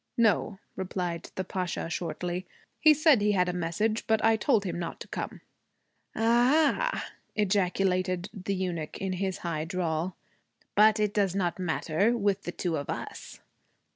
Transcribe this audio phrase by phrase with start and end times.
[0.17, 2.47] 'No,' replied the Pasha shortly.
[2.79, 5.41] 'He said he had had a message, but I told him not to come.'
[6.15, 10.15] 'A ah!' ejaculated the eunuch in his high drawl.
[10.73, 13.41] 'But it does not matter with the two of us.'